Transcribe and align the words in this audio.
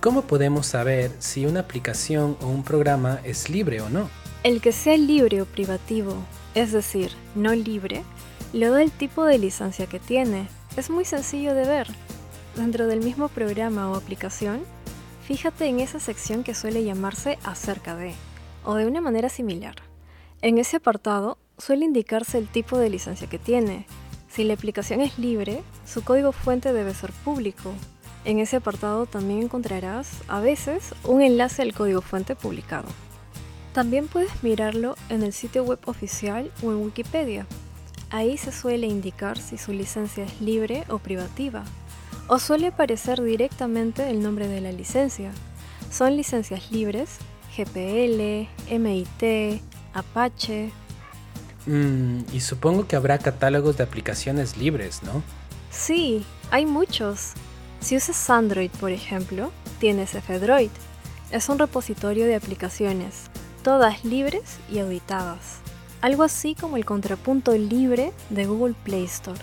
¿cómo 0.00 0.22
podemos 0.22 0.66
saber 0.66 1.12
si 1.18 1.46
una 1.46 1.60
aplicación 1.60 2.36
o 2.40 2.46
un 2.46 2.64
programa 2.64 3.20
es 3.24 3.50
libre 3.50 3.80
o 3.80 3.90
no? 3.90 4.08
El 4.42 4.60
que 4.60 4.72
sea 4.72 4.96
libre 4.96 5.42
o 5.42 5.46
privativo, 5.46 6.16
es 6.54 6.72
decir, 6.72 7.12
no 7.34 7.54
libre, 7.54 8.02
lo 8.52 8.70
da 8.72 8.82
el 8.82 8.90
tipo 8.90 9.24
de 9.24 9.38
licencia 9.38 9.86
que 9.86 10.00
tiene. 10.00 10.48
Es 10.76 10.88
muy 10.88 11.04
sencillo 11.04 11.54
de 11.54 11.66
ver. 11.66 11.88
Dentro 12.56 12.86
del 12.86 13.00
mismo 13.00 13.28
programa 13.28 13.90
o 13.90 13.94
aplicación, 13.94 14.62
fíjate 15.26 15.66
en 15.66 15.80
esa 15.80 16.00
sección 16.00 16.42
que 16.42 16.54
suele 16.54 16.82
llamarse 16.82 17.38
acerca 17.44 17.94
de, 17.94 18.14
o 18.64 18.74
de 18.74 18.86
una 18.86 19.00
manera 19.00 19.28
similar. 19.28 19.76
En 20.42 20.58
ese 20.58 20.78
apartado 20.78 21.38
suele 21.58 21.84
indicarse 21.84 22.38
el 22.38 22.48
tipo 22.48 22.78
de 22.78 22.88
licencia 22.88 23.28
que 23.28 23.38
tiene. 23.38 23.86
Si 24.30 24.44
la 24.44 24.54
aplicación 24.54 25.00
es 25.00 25.18
libre, 25.18 25.62
su 25.84 26.02
código 26.02 26.32
fuente 26.32 26.72
debe 26.72 26.94
ser 26.94 27.12
público. 27.12 27.74
En 28.24 28.38
ese 28.38 28.56
apartado 28.56 29.06
también 29.06 29.42
encontrarás, 29.42 30.08
a 30.28 30.40
veces, 30.40 30.94
un 31.04 31.22
enlace 31.22 31.62
al 31.62 31.72
código 31.72 32.02
fuente 32.02 32.36
publicado. 32.36 32.88
También 33.72 34.08
puedes 34.08 34.42
mirarlo 34.42 34.96
en 35.08 35.22
el 35.22 35.32
sitio 35.32 35.64
web 35.64 35.78
oficial 35.86 36.50
o 36.62 36.70
en 36.72 36.78
Wikipedia. 36.78 37.46
Ahí 38.10 38.36
se 38.36 38.52
suele 38.52 38.88
indicar 38.88 39.38
si 39.38 39.56
su 39.56 39.72
licencia 39.72 40.24
es 40.24 40.40
libre 40.40 40.84
o 40.88 40.98
privativa, 40.98 41.64
o 42.26 42.38
suele 42.38 42.68
aparecer 42.68 43.22
directamente 43.22 44.10
el 44.10 44.22
nombre 44.22 44.48
de 44.48 44.60
la 44.60 44.72
licencia. 44.72 45.30
Son 45.90 46.16
licencias 46.16 46.70
libres, 46.70 47.18
GPL, 47.56 48.48
MIT, 48.70 49.62
Apache. 49.94 50.70
Mm, 51.66 52.20
y 52.32 52.40
supongo 52.40 52.86
que 52.86 52.96
habrá 52.96 53.18
catálogos 53.18 53.76
de 53.76 53.84
aplicaciones 53.84 54.56
libres, 54.56 55.02
¿no? 55.02 55.22
Sí, 55.70 56.24
hay 56.50 56.66
muchos. 56.66 57.34
Si 57.80 57.96
usas 57.96 58.30
Android, 58.30 58.70
por 58.78 58.92
ejemplo, 58.92 59.50
tienes 59.78 60.14
F-Droid. 60.14 60.70
Es 61.30 61.48
un 61.48 61.58
repositorio 61.58 62.26
de 62.26 62.34
aplicaciones, 62.34 63.30
todas 63.62 64.04
libres 64.04 64.58
y 64.70 64.80
auditadas. 64.80 65.58
Algo 66.02 66.22
así 66.22 66.54
como 66.54 66.76
el 66.76 66.84
contrapunto 66.84 67.52
libre 67.56 68.12
de 68.28 68.46
Google 68.46 68.74
Play 68.84 69.04
Store. 69.04 69.40